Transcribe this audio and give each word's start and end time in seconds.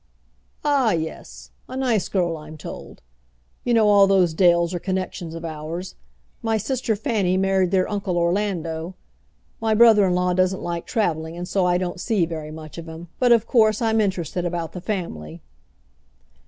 "Ah, 0.65 0.93
yes; 0.93 1.51
a 1.69 1.77
nice 1.77 2.09
girl, 2.09 2.35
I'm 2.35 2.57
told. 2.57 3.03
You 3.63 3.75
know 3.75 3.87
all 3.87 4.07
those 4.07 4.33
Dales 4.33 4.73
are 4.73 4.79
connections 4.79 5.35
of 5.35 5.45
ours. 5.45 5.93
My 6.41 6.57
sister 6.57 6.95
Fanny 6.95 7.37
married 7.37 7.69
their 7.69 7.87
uncle 7.87 8.17
Orlando. 8.17 8.95
My 9.61 9.75
brother 9.75 10.07
in 10.07 10.15
law 10.15 10.33
doesn't 10.33 10.63
like 10.63 10.87
travelling, 10.87 11.37
and 11.37 11.47
so 11.47 11.67
I 11.67 11.77
don't 11.77 11.99
see 12.01 12.25
very 12.25 12.49
much 12.49 12.79
of 12.79 12.89
him; 12.89 13.09
but 13.19 13.31
of 13.31 13.45
course 13.45 13.79
I'm 13.79 14.01
interested 14.01 14.43
about 14.43 14.71
the 14.73 14.81
family." 14.81 15.39